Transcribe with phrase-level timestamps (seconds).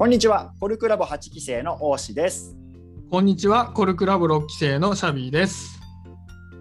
[0.00, 2.56] こんにちは、コルクラボ8期生の大志です。
[3.10, 5.78] こんにちは、コルクラボ6期生のシャビーです。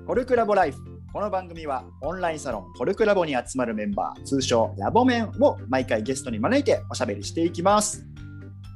[0.06, 0.78] コルクラボライフ。
[1.14, 8.06] この番組はオンラインサロンコルクラボに集まるメンバー、通称ラボメンを毎回ゲストに招いておしゃべりしていきます。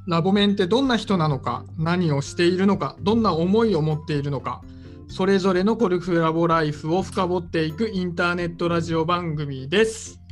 [0.08, 4.62] ラボメンってどんな人なのか、何をしているのか、どんな思いを持っているのか、
[5.08, 10.22] それぞれのコルクラボライフを深掘っていくインターネットラジオ番組です。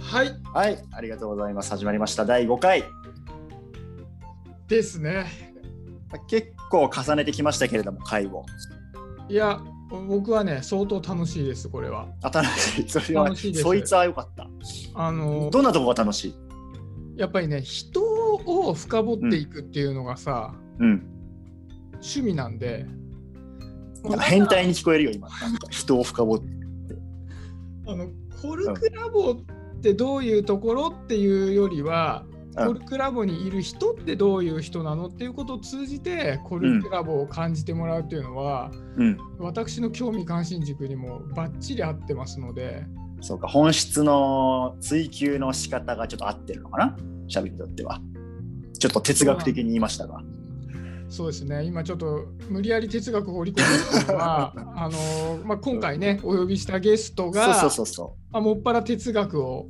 [0.00, 1.68] はい、はい、ありがとうございます。
[1.68, 2.24] 始まりました。
[2.24, 2.82] 第5回。
[4.68, 5.26] ですね。
[6.28, 8.44] 結構重ねてきましたけれども、回を。
[9.28, 9.60] いや、
[10.08, 12.08] 僕はね、相当楽しいです、これは。
[12.22, 12.88] 新しい。
[12.88, 14.48] それは、楽しいですそいつは良かった。
[14.94, 16.34] あの、どんなとこが楽しい？
[17.16, 21.06] やっぱりね、人を深掘っていくっていうのがさ、うん。
[21.94, 22.86] 趣味なんで、
[24.04, 25.28] なんか変態に聞こえるよ、今。
[25.28, 26.44] なんか人を深掘って。
[27.86, 28.08] あの
[28.40, 39.18] コルクラボってどういうところっていうよりは、うんコルクラボにいる人ってどういう人なのっていうことを通じてコルクラボを感じてもらうっていうのは、うん。
[39.38, 42.84] 私の興味関心軸にもバッチリ合ってますので
[43.20, 46.96] そうか、本質の追求の仕方がちょっと合ってるのかな？
[47.26, 48.00] シャビにとっては。
[48.78, 50.20] ちょっと哲学的に言いましたが。
[51.08, 59.68] そうですね今ちょっと無理やり哲学を掘り込んでるのは あの、まあ、今回ねお呼びしたゲストがそうそうそうそまあもっぱら哲学を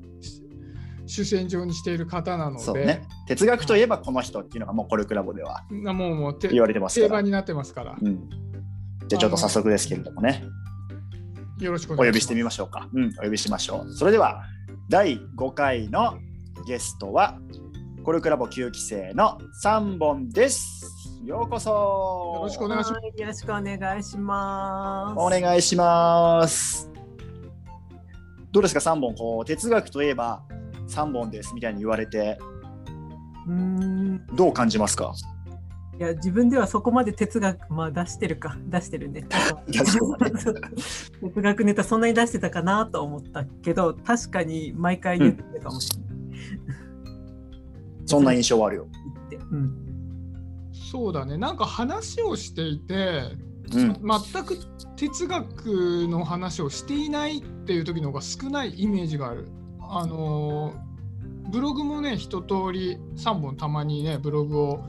[1.06, 2.74] 主戦場にしている方なのう。
[2.74, 3.06] でね。
[3.26, 7.08] 哲学といえばこの人っていうのがもうコルクラボではなもうもうて言われてますから。
[7.08, 7.96] 定番になってますから。
[8.00, 8.28] うん。
[9.08, 10.44] じゃあちょっと早速ですけれどもね、
[11.60, 12.08] よろしくお願いします。
[12.08, 12.88] お呼びしてみましょうか。
[12.92, 13.92] うん、お呼びしましょう。
[13.92, 14.42] それでは、
[14.88, 16.18] 第5回の
[16.66, 17.38] ゲストは、
[18.02, 20.90] コルクラボ9期生の3本です。
[21.24, 21.70] ようこそ。
[21.70, 23.00] よろしくお願いします。
[23.00, 25.18] はいよろしくお願いします。
[25.18, 26.90] お願いします。
[28.52, 29.14] どうですか、3本。
[29.14, 30.42] こう、哲学といえば
[30.88, 32.38] 3本ですみたいに言われて、
[33.46, 34.26] うーん。
[34.34, 35.14] どう感じますか？
[35.98, 39.26] いや自分ではそこまで哲学まあ出してるか出してるね。
[39.70, 39.98] 哲
[41.40, 46.06] 学ネタそんなに出してたかなと思ったけど確かに毎回言ってるかもしれない。
[48.06, 48.88] そんな印象はあるよ。
[49.30, 49.72] 言ってうん。
[50.72, 51.38] そうだね。
[51.38, 53.30] なんか話をしていて、
[53.72, 53.94] うん。
[54.32, 54.58] 全く
[54.96, 59.46] 哲学の話をしていないっていう時の方が少ないイメージがある。
[59.96, 60.94] あのー
[61.50, 64.84] ブログもね、一通り3本たまにね、ブログを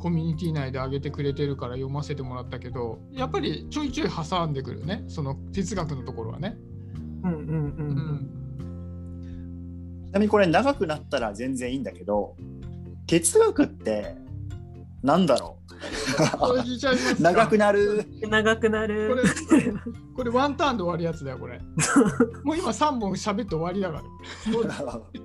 [0.00, 6.56] コミュニティ内で上げてくれてるから読ませてもらったけど、やっぱりちょいちょい挟んでくるね、その哲学のところはね。
[7.22, 7.42] うんうんう
[8.02, 8.30] ん。
[10.08, 12.34] ちなみにこれ長くなったら全然いいんだけど、
[13.06, 14.16] 哲学って
[15.02, 15.63] なんだろう？
[17.20, 18.06] 長くなる。
[18.28, 19.22] 長くなこるれ。
[20.14, 21.60] これワンターンで終わるやつだよ、これ。
[22.44, 24.02] もう今3本喋って終わりだから。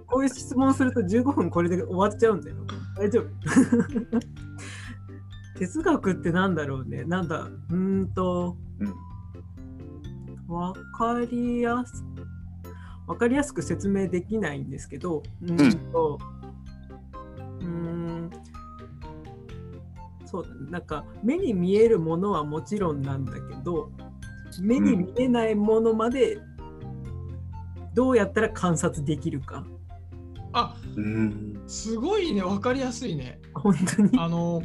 [0.08, 2.56] こういう質問すると15分これで終わっちゃうんだよ。
[2.98, 3.26] 大丈夫
[5.60, 7.04] 哲学ってなんだろうね。
[7.04, 8.94] なんだ、うーんと、うん
[10.50, 12.04] わかりやす
[13.06, 16.39] わかりやすく説明できないんですけど、うーんと、うー
[20.30, 20.70] そうだね。
[20.70, 23.92] なんか目に見えるものはもちろんなんだけど、
[24.62, 26.40] 目に見えないものまで
[27.94, 29.66] どうやったら観察できるか。
[30.54, 31.62] あうん。
[31.68, 33.40] すごいね、分かりやすいね。
[33.54, 34.20] 本当に。
[34.20, 34.62] あの、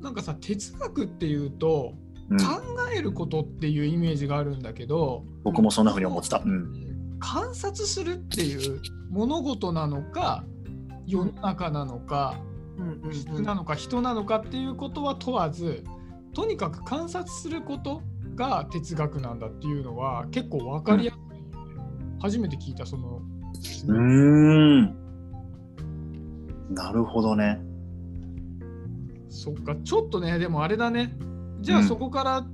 [0.00, 2.62] なんかさ、哲学っていうと、うん考
[2.94, 6.40] えることっていうイメージがあるんだけど、僕もそんな風に思ってた。
[6.44, 7.16] うん。
[7.18, 10.44] 観察するっていう物事なのか、
[11.06, 12.40] 世の中なのか、
[13.12, 15.84] 質なのか、人なのかっていうことは問わず、
[16.34, 18.02] とにかく観察すること
[18.34, 22.16] が哲学なんだっていうのは結構分かりやすいよね。
[22.20, 23.20] 初めて聞いた、その。
[23.86, 24.94] うーん。
[26.70, 27.60] なるほどね。
[29.28, 31.16] そっか、ちょっとね、でもあれだね。
[31.60, 32.46] じゃあうんそこから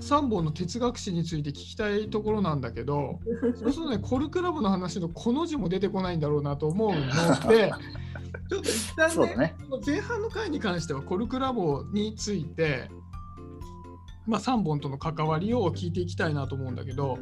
[0.00, 3.20] 3本の哲学史について聞きたいところなんだけど、
[3.56, 7.72] そうするとね、コルクラブの話のこの字も出てこないんだろうなと思うので、
[8.48, 9.56] ちょっと一旦ねそうだね。
[9.70, 12.90] この前半の回に関してはコルクラボについて、
[14.26, 17.18] まあ、3本との関わりを聞いていきたいなと思うんだけど、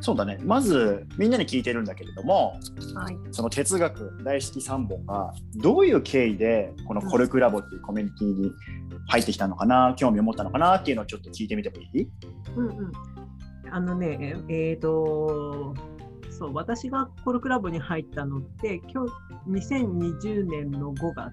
[0.00, 0.38] そうだね。
[0.44, 2.58] まず、みんなに聞いてるんだけれども、
[2.94, 3.18] はい。
[3.32, 8.52] その哲学大好き3本がどういう経緯でこのコルクラボっていうコミュニティに
[9.08, 12.08] 入ってきたのかな、興味を持ったのかなっていうのをちょっと聞いてみてもいい？
[12.56, 12.92] うんうん。
[13.70, 15.74] あのね、えっ、と、
[16.38, 21.32] そう、私がコルクラボに入ったのって、今日、2020年の5月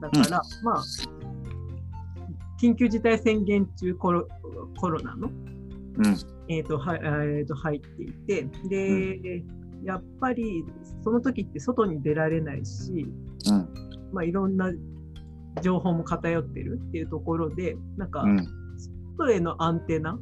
[0.00, 0.84] だから、まあ、
[2.60, 4.28] 緊急事態宣言中コロ
[4.78, 6.16] コロナの、うん。
[6.48, 9.42] えーとはえーと入っていて、で、
[9.84, 10.64] やっぱり
[11.02, 13.06] その時って外に出られないし、
[13.48, 13.68] うん。
[14.12, 14.70] まあ、いろんな
[15.62, 18.46] 情報も偏ってるっていうところでなんかうん
[19.16, 20.18] 外へのアンテナ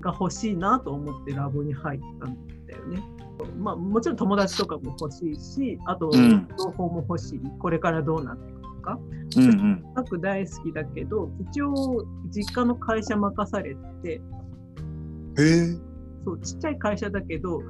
[0.00, 2.36] が欲しいなと思ってラボに入ったん
[2.66, 3.13] だよね。
[3.58, 6.48] まあ、もちろん友達とかも欲しいしあとうん。
[6.58, 8.98] 情報も欲しい、これからどうなっていくのか。
[9.36, 10.20] うんうん。
[10.20, 14.20] 大好きだけど一応実家の会社任されてへ
[15.38, 15.78] え。
[16.24, 17.60] そうちっちゃい会社だけど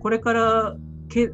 [0.00, 0.76] これから
[1.08, 1.30] け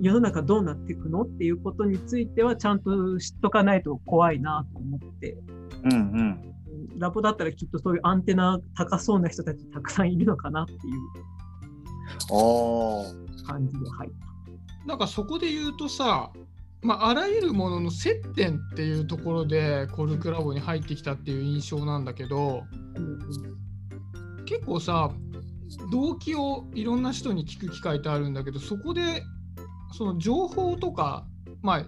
[0.00, 5.36] 世の中どうなっていくのっていうことについてはちゃんと知っとかないと怖いなと思って。
[5.84, 6.52] うんうんうん。
[6.98, 10.80] ラボだったらきっとそういうアンテナ高そうな人たちたくさんいるのかなっていう
[13.46, 14.86] 感じで入った。
[14.86, 16.30] なんかそこで言うとさ、
[16.82, 22.64] まあ、あらゆるものの接点っていうところでコルクラボに入ってきたっていう印象なんだけど
[22.96, 23.18] うん
[24.44, 25.10] 結構さ
[25.90, 29.22] 動機をいろんな人に聞く機会ってあるんだけどそこで
[29.96, 31.24] その情報とか、
[31.62, 31.86] まあ、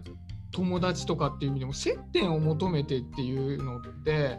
[0.52, 4.38] 友達とかっていう意味でも接点を求めてっていうのって、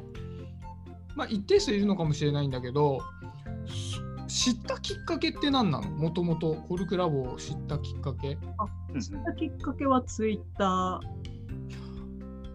[1.15, 3.01] まあ、一定数いるのかもしれないんだけど
[4.35, 5.89] 知ったきっかけって何なの？
[5.89, 8.37] もともとコルクラボを知ったきっかけ？
[8.93, 10.99] うん知ったきっかけはツイッタ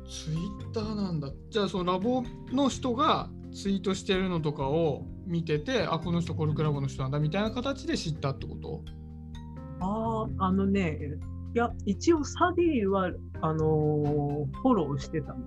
[0.06, 1.30] ツイッターなんだ。
[1.48, 2.22] じゃあそのラボ
[2.52, 8.84] の人がツイートしてるのとかを見てて、あ、この人コルクラボの人なんだみたいな形で知ったってこと？
[9.80, 10.98] ーあーあのね
[11.54, 13.10] いや一応サディは
[13.40, 15.46] あのーフォローしてたのね。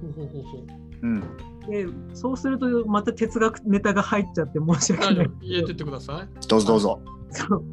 [0.00, 0.66] ほうほうほうほう。
[1.02, 1.24] うん
[1.68, 5.14] でそうするとまた哲学ネタが入っちゃって申し訳ない。
[5.14, 5.44] 大丈夫。
[5.44, 6.46] 入れてってください。
[6.48, 7.00] どうぞどうぞ。
[7.30, 7.64] そう。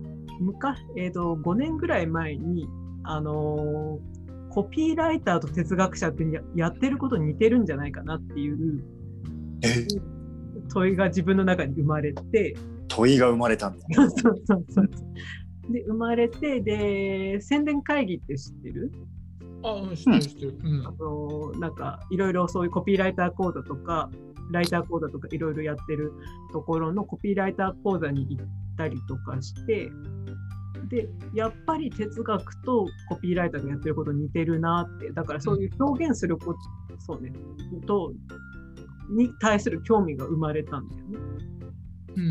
[0.41, 2.67] 昔、えー、と5年ぐらい前に、
[3.03, 4.19] あのー
[4.51, 8.83] コピーライターと哲学者ってややってること似てるんじゃないかなっていう
[9.61, 9.85] え？
[10.73, 12.55] 問いが自分の中に生まれて。
[12.87, 13.85] 問いが生まれたんだ。
[13.93, 14.89] そうそうそうそう。
[15.71, 18.91] で生まれてで宣伝会議って知ってる？
[19.63, 20.57] あ、うん、知ってる知ってる。
[20.63, 20.91] うんあ。
[20.91, 24.09] のなんかいろいろそういうコピーライター講座とか
[24.51, 26.13] ライター講座とかいろいろやってる
[26.51, 28.45] ところのコピーライター講座に行っ
[28.77, 29.91] たりとかして
[30.89, 36.59] でやっぱり哲学とコピーライターがやってること似てるなってだからそういう表現すること、
[36.99, 37.31] そうね
[37.85, 38.13] と
[39.09, 41.17] に対する興味が生まれたんだよね。
[42.15, 42.27] うんう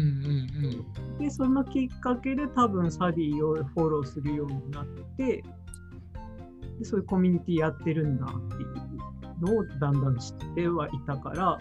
[1.15, 4.87] んでそのきっかけで多分サディをフォローするようになっ
[5.17, 5.43] て
[6.79, 11.59] でそういうコミュニティやってるんだっていうのをだんだん知ってはいたから、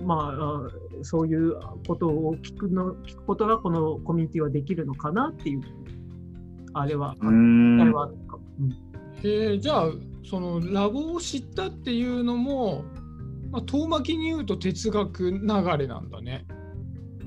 [0.00, 1.54] うん、まああそういう
[1.86, 5.60] ことを聞くの聞くことがこのコミュニティはできるのかなっていう
[6.72, 8.90] あれは、うーんあれはあったかも、うん
[9.22, 9.86] へえ、じゃあ、
[10.24, 12.84] そのラボを知ったっていうのも、
[13.50, 15.38] まあ、遠巻きに言うと哲学流
[15.78, 16.46] れなんだね。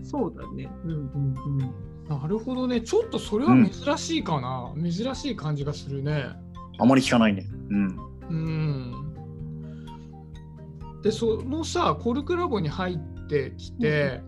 [0.03, 0.69] そうだね。
[0.85, 1.92] うんうんうん。
[2.09, 2.81] なるほどね。
[2.81, 4.73] ちょっとそれは珍しいかな。
[4.75, 6.25] 珍しい感じがするね。
[6.79, 9.13] あまり聞かないねうんうん。
[11.01, 14.21] で、そのさ、コルクラボに入ってきて、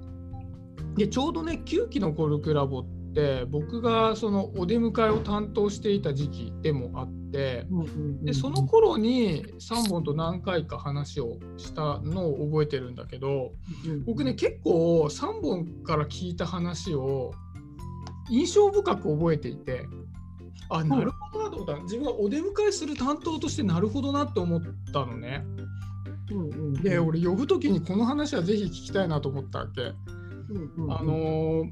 [0.95, 13.51] でちょうどね、9期のコルクラボって、僕がそのお出迎えを担当していた時期でもあって、うんうんうんでその頃に3本と何回か話をしたのを覚えてるんだけど、
[13.85, 17.33] うん僕ね、結構3本から聞いた話を
[18.29, 19.85] 印象深く覚えていて、
[20.69, 21.83] あ、なるほどなと思った。
[21.83, 24.61] 自分がお出迎えする担当としてなるほどなって思っ
[24.91, 25.43] たのね。
[26.31, 29.81] うんうんうんで、俺呼ぶ時にこの話はぜひ聞きたいなと思ったわけ。
[29.81, 31.69] うんうんうんあのー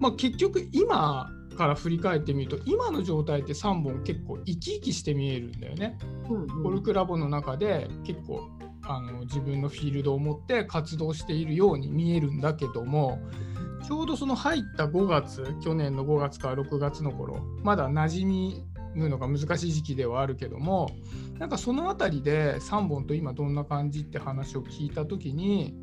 [0.00, 5.98] まあ、結局今から振り返ってみると今の状態って3本結構生き生きして見えるんだよね。
[6.30, 8.48] うんうんコルクラボの中で結構
[8.82, 13.18] あの自分のフィールドを持って活動しているように見えるんだけども
[13.86, 20.90] ちょうどその入った5月去年の5月から6月の頃まだ馴染むのが難しい時期ではあるけども
[21.38, 25.76] なんかその辺りで3本と今どんな感じって話を聞いた時に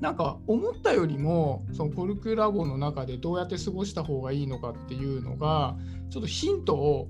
[0.00, 5.76] なんか思ったよりもそのコルクラボの中でどうやって過ごした方がいいのかっていうのが
[6.10, 7.08] ちょっとヒントを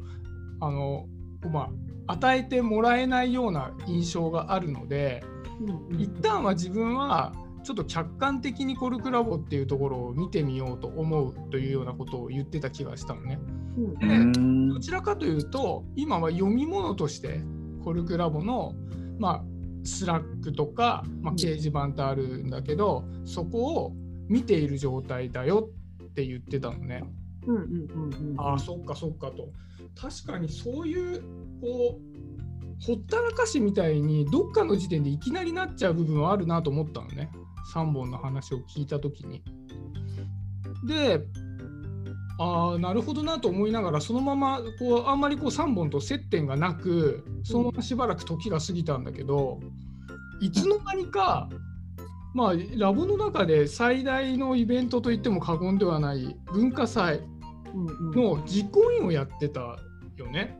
[0.60, 1.06] あの、
[1.52, 1.70] ま
[2.06, 5.22] あ、与えてもらえないような印象があるので
[5.60, 6.00] うんうん。
[6.00, 7.34] 一旦は自分は
[7.68, 13.38] ちょっと客観的にコルクラボっていうところを見てみようと思うというようなことを言ってた気がしたのね。
[13.76, 13.84] うん。
[13.84, 14.68] うーん。
[14.70, 17.42] どちらかというと今は読み物として
[17.84, 18.72] コルクラボの、
[19.18, 19.44] まあ、
[19.84, 23.92] Slack とか、まあ、掲示板ってあるんだけどそこを
[24.30, 25.68] 見ている状態だよ
[26.02, 27.04] って言ってたのね。
[27.46, 28.40] うんうんうんうん。
[28.40, 29.50] ああそっかそっかと。
[29.94, 31.20] 確かにそういう
[31.60, 37.30] こうほったらかしみたいにどっかの時点でいきなりなっちゃう部分はあるなと思ったのね
[37.74, 39.42] さんぼんの話を聞いた時に。
[40.86, 41.20] で
[42.40, 49.58] ああなるほどなと思いながらそのままこうあんまりこうさんぼんと接点がなくそのまましばらく時が過ぎたんだけど
[50.40, 51.48] いつの間にか
[52.34, 57.22] まあラボの中で最大のイベントといっても過言ではない文化祭
[58.14, 59.76] の実行委員をやってた
[60.16, 60.56] よね。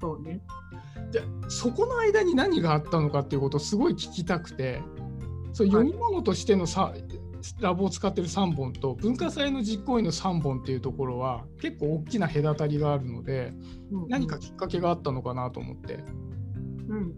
[0.00, 0.40] そうね。
[1.12, 4.80] でそこの間に何があったのかっていうことをすごい聞きたくて
[5.52, 6.94] そう読み物としてのさ、
[7.60, 13.54] ラボを使ってる3本と文化祭の実行委員の3本っていうところは結構大きな隔たりがあるので
[13.90, 16.04] うんうん何かきっかけがあったのかなと思って。
[16.88, 17.14] うん。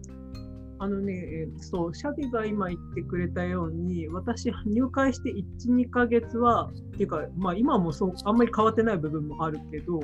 [0.79, 10.01] あのね、えーそう、シャビが今言ってくれたように、私、入会して1、2ヶ月は、っていうか、まあ今もそう、あんまり変わってない部分もあるけど、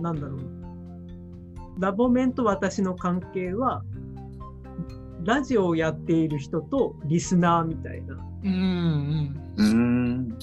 [0.00, 0.66] なんだろうな。
[1.78, 3.84] ラボメンと私の関係は、
[5.26, 8.14] ラジオをやっている人とリスナーみたいな。
[8.44, 10.38] うんうんうーん。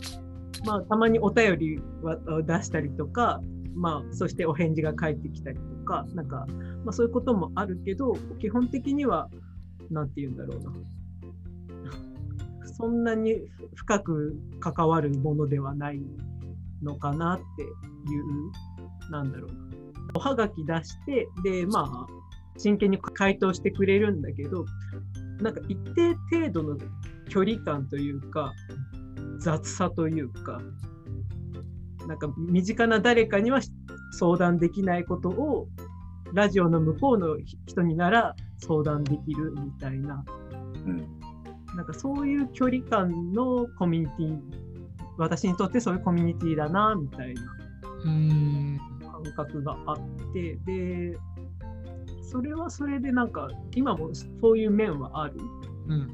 [0.66, 3.42] まあ、たまにお便りは出したりとか、
[3.74, 6.46] まあ、そしてお返事が返ってきたりとか、なんか、
[6.84, 9.30] まあ、そういうこともあるけど、基本的には、
[9.90, 10.74] なんて言うんだろうな。
[12.76, 13.38] そんなに
[13.76, 16.02] 深く関わるものではない
[16.82, 19.56] のかなっていう、なんだろうな。
[20.16, 22.23] おはがき出して、で、まあ、
[22.58, 24.66] 真剣に回答してくれるんだけど、
[25.42, 26.78] なんか一定程度の
[27.30, 28.54] 距離感というか、
[29.40, 30.62] 雑さというか、
[32.08, 33.60] なんか身近な誰かには
[34.12, 35.68] 相談できないことを、
[36.34, 40.24] ラジオの向こうの人になら相談できるみたいな、
[40.86, 40.98] うん。
[41.76, 44.40] なんかそういう距離感のコミュニティ、
[45.18, 47.42] 私にとってそういうコミュニティだな、みたいな
[48.06, 50.00] うん感覚があっ
[50.34, 51.18] て、で、
[52.34, 54.10] それはそれでなんか、今も
[54.42, 55.36] そういう面はある。
[55.88, 56.08] うん。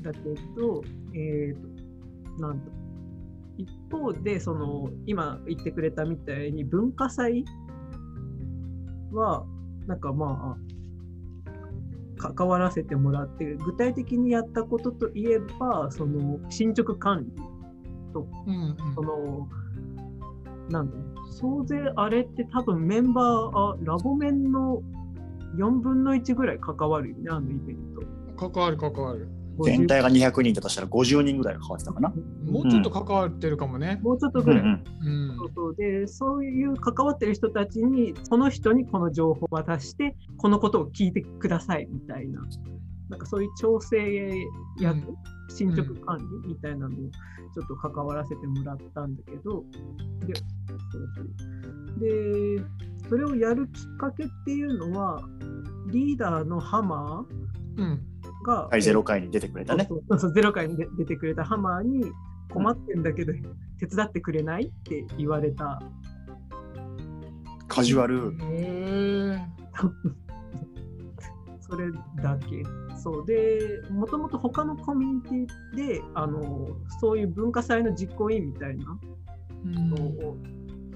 [0.00, 0.18] だけ
[0.56, 0.82] ど、
[1.14, 2.70] えーと、なんだ
[3.58, 7.44] 一方で、その、今言ってくれたみたいに文化祭
[9.10, 9.44] は、
[9.88, 17.42] なんかまあ、関わらせてもらって、具体的にやったことといえば、その、進捗管理、
[18.46, 19.48] うんその、
[20.70, 20.96] なんだ
[21.32, 24.82] 総勢あれって多分メンバー、あラボメンの
[25.56, 27.76] 4分の1ぐらい関わるよね、あのイベン
[28.36, 28.50] ト。
[28.50, 29.28] 関わる関わる。
[29.64, 32.12] 全体が200人だとしたら50人ぐらいが変わってたかな？
[32.50, 34.00] もうちょっと関わってるかもね。
[34.02, 34.60] もうちょっとぐらい。
[34.60, 35.30] うんうん。
[35.30, 42.40] うんそうそうでそういう関わってる人たちにこの人にこの情報を渡してこのことを聞いてくださいみたいな
[43.08, 44.46] なんかそういう調整
[44.80, 45.06] や、うん。
[45.48, 47.10] 進捗管理みたいなのを
[47.52, 49.64] ちょっと関わらせてもらったんだけど
[50.26, 52.00] でそうそう。
[52.00, 52.64] で
[53.08, 55.22] それをやるきっかけっていうのは
[55.88, 57.26] リーダーのハマ
[57.76, 58.02] うん。
[58.42, 59.86] ーが、はい、ゼロ回に出てくれたね。
[59.88, 60.18] そうそう。
[60.18, 62.04] そうゼロ回に出出てくれたハマーに
[62.50, 63.32] 困ってんだけど
[63.78, 65.82] 手伝ってくれないって言われた。
[67.68, 68.32] カジュアル。
[71.72, 71.90] それ
[72.22, 72.62] だけ。
[73.02, 76.68] そうで、もともと他のコミュニティで、あの
[77.00, 78.98] そういう文化祭の実行委員みたいな
[79.64, 79.96] うんの
[80.28, 80.36] を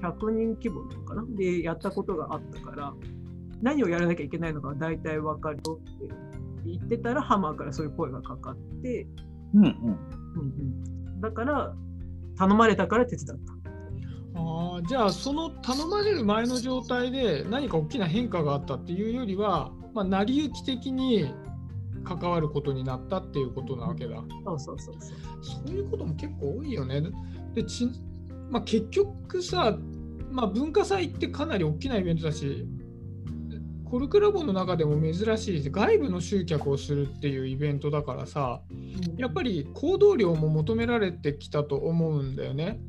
[0.02, 1.24] 100人規模なのかな？
[1.34, 2.92] でやったことがあったから、
[3.62, 6.14] 何をやらなきゃいけないのかは大体分かるよって
[6.66, 9.06] 言ってたら、ハマーからそういう声がかかって、
[9.54, 9.70] うんうん。
[9.70, 10.42] うんう
[11.16, 11.74] ん、だから、
[12.36, 13.52] 頼まれたから手伝った。
[14.38, 21.34] あーじゃあその頼まれる前の状態で何か大きな変化があったっていうよりは、まあ、成り行き的に
[22.04, 24.22] 関わることになったっていうことなわけだ。
[24.44, 25.18] そうそうそうそう。
[25.66, 27.02] そういうことも結構多いよね。
[27.54, 27.88] でち
[28.50, 29.78] まあ、結局さ、
[30.30, 32.68] まあ、文化祭ってかなり大きなイベントだし、
[33.90, 38.60] コルクラボの中でも珍しい外部の集客をするっていうイベントだからさ、
[39.16, 42.80] やっぱり行動量も求められてきたと思うんだよね。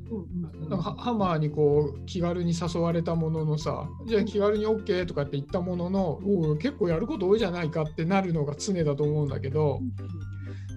[0.67, 6.19] なんかハハマーにこう気軽に誘われたもののさ、じゃあ気軽に OK とかって言ったものの、
[6.59, 9.81] 結構やること多いじゃないかってなるのが常だと思うんだけど、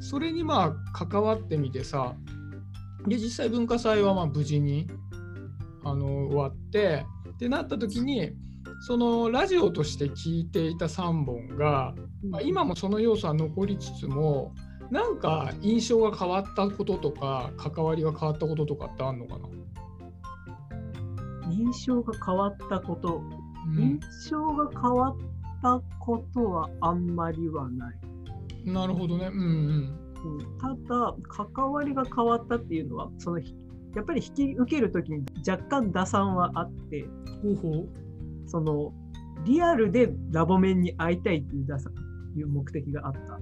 [0.01, 2.15] それにまあ関わってみてさ、
[3.07, 4.87] で実際文化祭はまあ無事に
[5.83, 8.33] あの終わって、ってなった時に、
[8.81, 11.95] そのラジオとして聞いていた3本が、
[12.25, 14.55] まあ、今もその要素は残りつつも、
[14.91, 19.49] なんか印象が変わったこととか、関わりが変わったこととかってあるのかな、
[21.53, 25.17] 印象が変わったこと、うん印象が変わっ
[25.63, 27.99] たことはあんまりはない。
[28.65, 29.27] なるほどね。
[29.27, 29.45] うんうん。
[29.45, 33.55] うんただ、関わりが変わったっていうのは、そのひ
[33.95, 37.05] やっぱり引き受けるときに若干打算はあって、
[37.43, 37.89] ほうほう。
[38.51, 38.93] その
[39.45, 41.63] リアルでラボ面に会いたいってい
[42.43, 43.39] う目的があった。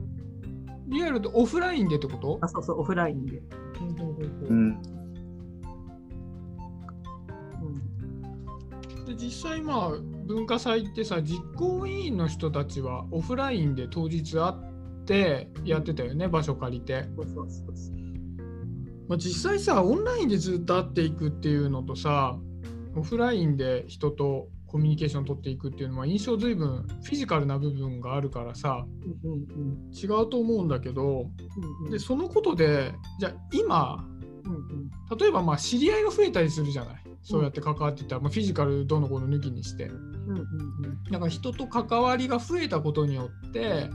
[0.89, 2.39] リアルとオフラインでってこと？
[2.43, 3.43] あ、そうそう、オフラインで。
[3.99, 4.15] ほ
[4.49, 4.81] うん。
[8.99, 9.91] うん、で実際まあ
[10.27, 14.55] 文化祭ってさ実行委員の人たちはオフラインで当日会っ
[15.05, 17.97] てやってたよね場所借りて、そうそうそうそう
[19.09, 22.39] まあ、実際さオンラインでずっと会っていくっていうのとさ
[22.95, 28.87] オフラインで人とコミュニケーション取っていくっていうのは印象随分フィジカルな部分があるからさ
[29.25, 31.91] うんうん違うと思うんだけどうんうん。
[31.91, 34.07] でそのことでじゃあ今
[34.45, 34.91] うんうん。
[35.19, 36.97] 例えばまあ知り合いが増えたりするじゃない？
[37.23, 39.85] そうやって関わっていったら、まあ、フィジカルどのこの抜きにして。
[39.87, 39.93] う
[40.33, 40.47] んうん。
[41.11, 43.91] なんか人と関わりが増えたことによって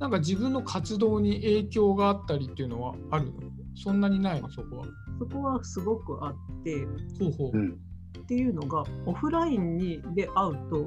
[0.00, 3.32] なんか自分の活動に影響があったりっていうのはあるの？
[3.76, 4.50] そんなにないの？
[4.50, 4.86] そこは。
[5.20, 6.34] そこはすごくあっ
[6.64, 6.84] て。
[7.20, 7.56] ほうほう。
[7.56, 7.78] うん
[8.28, 10.86] っていうのがオフラインにで会うと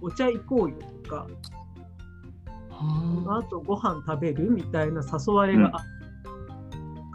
[0.00, 1.26] お茶行こうよとか
[2.68, 5.72] このは後ご飯食べるみたいな誘われが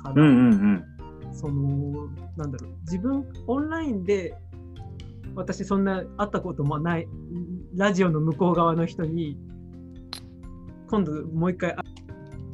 [0.03, 0.83] あるから、うんうん
[1.29, 1.33] うん。
[1.33, 4.35] そのなんだろう自分オンラインで
[5.35, 7.07] 私そんな会ったこともない
[7.75, 9.38] ラジオの向こう側の人に
[10.89, 11.83] 今度もう一回あ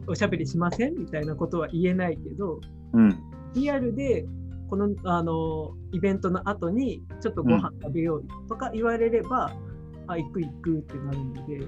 [0.05, 0.93] おしゃべりしません？
[0.95, 2.61] みたいなことは言えないけど
[2.93, 3.19] うん。
[3.55, 4.27] リアルで
[4.71, 9.51] このあのイベントの後にちょっとご飯食べようよとか言われれば、
[10.07, 11.57] あ行く行くってなるので。
[11.59, 11.67] なる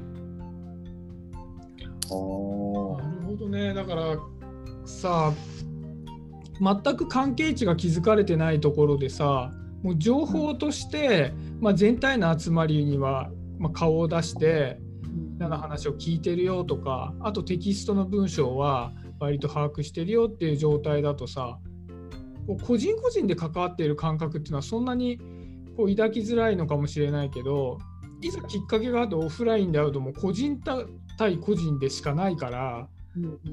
[2.09, 2.97] ほ
[3.37, 3.73] どね。
[3.73, 4.15] だから
[4.85, 5.33] さ
[6.61, 13.29] 全く関係値が築かれてないところでさもう情報として、まあ、全体の集まりには、
[13.59, 14.79] まあ、顔を出して
[15.39, 21.59] なんか話を聞いてるよとかあとテキストの文章は割と把握してるよっていう状態だとさ
[22.47, 25.19] こう個人個人で関わっている感覚っていうのはそんなに
[25.77, 27.79] こう抱きづらいのかもしれないけど
[28.21, 30.59] いざきっかけがあってオフラインで会うともう個人
[31.17, 32.87] 対個人でしかないから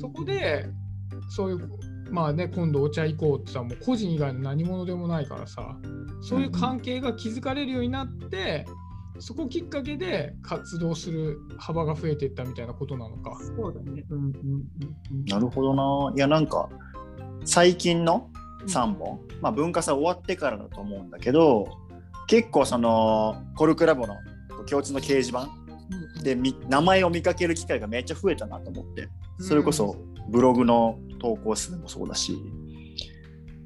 [0.00, 0.68] そこで
[1.28, 1.70] そういう
[2.10, 5.76] まあね今度お茶行こうってさもう個人以外の何者でもないからさ
[6.22, 8.66] そういう関係が築かれるようになって
[9.20, 13.38] そこきっかけで活動する幅が増えていったみたいなことなのか。
[13.56, 14.04] そうだね。
[14.08, 14.32] うんうんうん
[15.12, 16.16] うんなるほどな。
[16.16, 16.70] いやなんか
[17.44, 18.30] 最近の
[18.66, 21.66] 3本、まあ、文化祭終わってからだと思うんだけど
[22.26, 24.16] 結構そのコルクラボの
[24.68, 25.48] 共通の掲示板
[26.22, 29.08] でみ名前を見かける機会がめっちゃ増えたなと思って。
[29.38, 29.96] それこそ
[30.28, 32.38] ブログの投稿数もそうだし。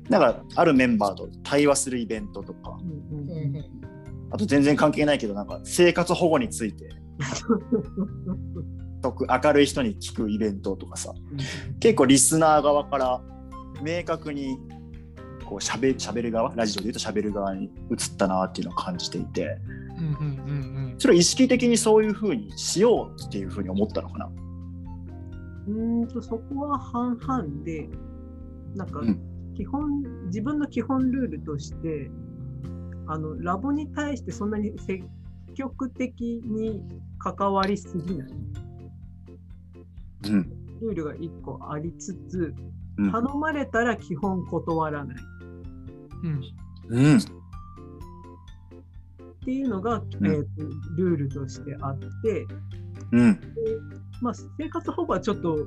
[0.08, 2.78] なんかあるメンバーと対話するイベントとか。
[2.80, 3.38] うんうんうん。
[3.38, 3.84] うんうん
[4.30, 6.88] あと全然関係ないけどなんか生活保護について。
[9.00, 11.12] 特明るい人に聞くイベントとかさ。
[11.78, 13.22] 結構リスナー側から
[13.80, 14.58] 明確に
[15.44, 19.58] こうしゃべしゃべる側ラジオで言うとしゃべる側に移ったなっていうのを感じていて。
[19.96, 20.50] うんうんう
[20.90, 24.26] んそれを意識的にそういうふうにしようっていうふうに思ったのかな？
[24.26, 27.88] うーんとそこは半々で
[28.74, 29.20] なんかうん。
[29.56, 32.10] 基本、自分の基本ルールとして
[33.06, 35.04] あのラボに対してそんなに積
[35.54, 36.82] 極的に
[37.18, 38.28] 関わりすぎない。
[40.28, 40.50] うん。
[40.80, 42.52] ルールが1個ありつつ
[42.98, 43.12] うん。
[43.12, 45.16] 頼まれたら基本断らない
[46.88, 47.16] うん。
[47.18, 47.20] っ
[49.44, 50.02] ていうのが、ん。
[50.02, 50.48] えーと
[50.96, 52.46] ルールとしてあって、
[53.12, 53.40] うん。
[54.22, 55.58] まあ、生活保護はちょっと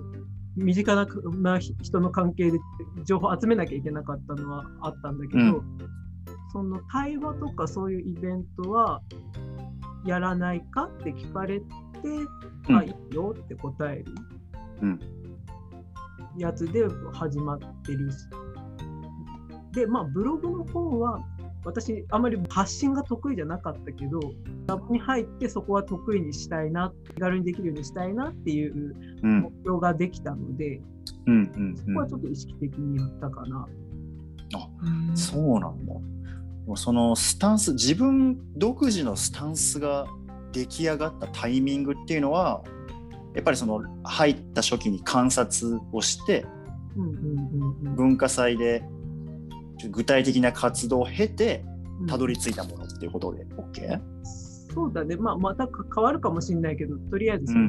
[0.56, 1.06] 身近な
[1.42, 2.58] な人の関係で
[3.06, 5.78] 情報集めなきゃいけなかったのはあったんだけど、うん。
[6.52, 9.02] その対話とかそういうイベントは
[10.06, 11.66] やらないかって聞かれて、
[12.70, 12.76] うん。
[12.76, 14.06] あ、いいよって答える
[14.82, 15.00] うん。
[16.38, 18.18] やつで始まってるし。
[19.78, 21.20] で、まあ、ブログの方は
[21.64, 24.20] 私あまり発信が得意じゃなかったけど
[24.66, 30.82] ラボに入ってそこは得意にしたいな気軽にできるようにしたいなっていううん目標ができたので、
[31.28, 33.68] うんうんそこはちょっと意識的にやったかな。
[34.84, 35.94] うんそうなんだ。
[36.76, 40.08] そのスタンス自分独自のスタンスが
[40.54, 42.64] 出来上がったタイミングっていうのは
[43.36, 46.46] やっぱりその入った初期に観察をして
[46.96, 48.84] うんうんうんうん文化祭で
[49.90, 51.64] 具体的な活動を経て
[52.00, 54.02] うんたどり着いたものっていうことで OK?
[54.74, 57.68] そうだね、まあ、また変わるかもしれないけど、とりあえずその、うん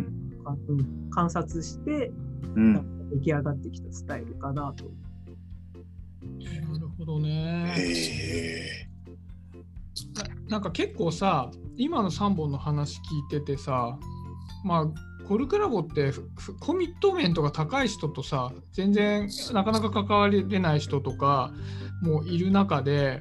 [0.69, 2.13] うん観察して、
[2.55, 3.11] うん。
[3.11, 4.85] 出来上がってきたスタイルかなと。
[6.71, 7.75] なるほどね。
[7.77, 8.89] へえ。
[10.49, 13.99] なんか結構さ今の3本の話聞いててさ
[14.65, 16.13] まあコルクラボって
[16.61, 21.53] コミット面とか高い人とさ全然なかなか関われない人とか
[22.03, 23.21] もいる中で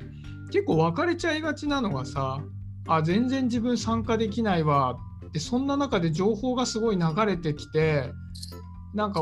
[0.52, 2.42] 結構分かれちゃいがちなのがさ
[2.88, 8.12] あ全然自分参加できないわってそんな中で情報がすごい流れてきて
[8.94, 9.22] なんか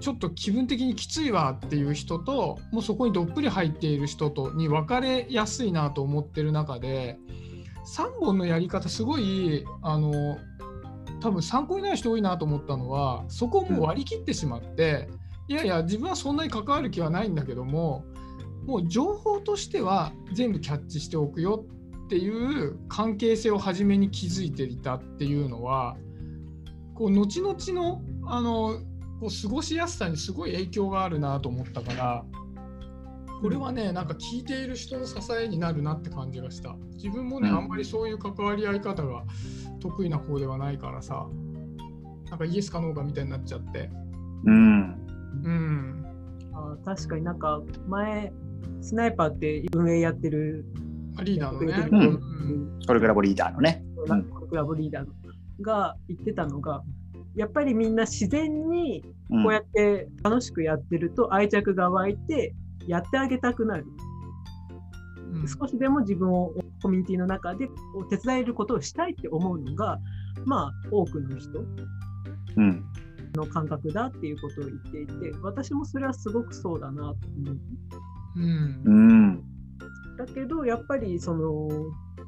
[0.00, 7.18] ちょっと気分的にきついわっていう人ともうそこにどっぷり入っている人とに分かれやすいなと思ってる中で
[7.96, 10.38] 3本のやり方すごいあの
[11.20, 15.10] 多分参考になる人多いなと思ったのはそこをもう割り切ってしまって、
[15.48, 18.04] いやいや自分はそんなに関わる気はないんだけども
[18.70, 21.64] もう情報としては全部キャッチしておくよ
[22.04, 25.96] っていう関係性を初めに築いていたっていうのは
[26.94, 28.78] こう後々のあの
[29.18, 32.24] こう過ごしやすさにすごい影響があるなと思ったから
[33.42, 36.76] これはねなんか聞いている人の支えになるなって感じがした。
[36.94, 37.56] 自分もね、うん。
[37.56, 39.24] あんまりそういう関わり合い方が
[39.80, 41.26] 得意な方ではないからさ
[42.28, 43.90] なんかイエスかノーかみたいになっちゃって。
[44.44, 44.80] うん。
[45.42, 46.06] うん。
[46.54, 48.32] あ確かになんか前
[48.82, 50.64] スナイパーって運営やってる
[51.22, 52.80] リーダーのね、うん。
[52.86, 53.84] コルクラボリーダーのね。
[54.06, 55.06] なんかクラブリーダー
[55.60, 56.82] が言ってたのが
[57.36, 59.42] やっぱりみんな自然にうん。
[59.44, 62.54] こうやって楽しくやってると愛着が湧いて
[62.86, 63.84] やってあげたくなる、
[65.34, 65.48] うん。
[65.48, 67.68] 少しでも自分をコミュニティの中で
[68.08, 69.98] 手伝えることをしたいって思うのが
[70.46, 71.60] まあ多くの人
[72.56, 72.84] うん。
[73.34, 75.12] の感覚だっていうことを言っていて
[75.42, 77.52] 私もそれはすごくそうだなと思
[78.36, 78.40] う。
[78.40, 79.44] うんうん。
[80.16, 81.68] だけどやっぱりその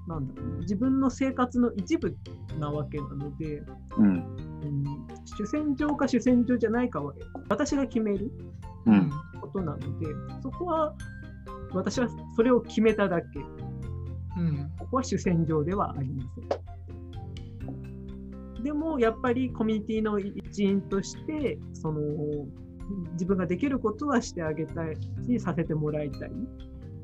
[0.09, 2.17] なんだろう自分の生活の一部
[2.59, 3.63] なわけなので、
[3.99, 4.37] うん。
[4.63, 4.85] うん、
[5.25, 7.13] 主戦場か主戦場じゃないかは
[7.49, 8.31] 私が決める
[8.87, 9.11] うん。
[9.41, 10.07] ことなので
[10.43, 10.95] そこは
[11.73, 13.27] 私はそれを決めただけ
[14.37, 16.41] うんここは主戦場ではありませ
[18.61, 22.01] んでもやっぱりコミュニティの一員としてその
[23.13, 26.31] 自分ができることはしてあげたいしさせてもらいたい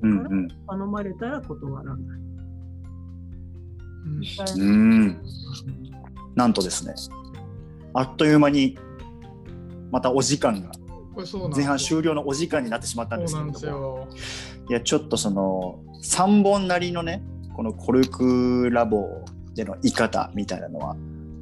[0.03, 0.27] うん。
[0.27, 0.49] うん。
[0.69, 2.21] 頼まれたら断らない
[4.57, 5.23] うんん。
[6.35, 6.95] なんとですね、
[7.95, 8.79] あっという間に、
[9.91, 10.71] またお時間が、
[11.55, 14.09] 前半終了のお時間になってしまったんですけれども。
[14.69, 17.23] いや、ちょっとその、3本なりのね、
[17.55, 19.25] このコルクラボ
[19.55, 20.97] での生き方みたいなのは、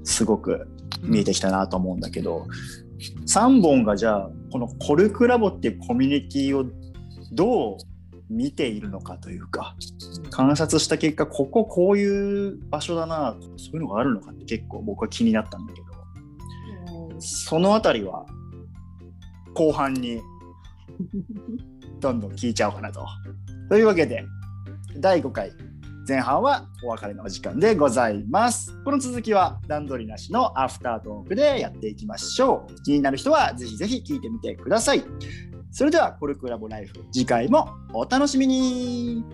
[0.07, 0.67] すごく
[1.03, 2.47] 見えてきたなと思うんだけど、
[3.27, 6.65] 3本がじゃあこのコルクラボっていうコミュニティを
[7.33, 7.77] どう
[8.31, 9.77] 見ているのかというか
[10.31, 18.25] 観察した結果こここういう場所だなそういうのがあるのかって結構僕は気になったんだけどそのあたりは
[19.55, 20.21] 後半に
[22.01, 23.07] どんどん聞いちゃおうかなと。
[23.69, 24.25] というわけで
[24.99, 25.51] 第5回
[26.07, 28.79] 前半はお別れのお時間でございます。
[28.85, 32.83] この続きは段取りなしのアフタートークでやっていきましょう。
[32.83, 35.03] 気になる人はぜひぜひ聞いてみてください。
[35.73, 39.25] それではコルクラボライフ次回もお楽しみに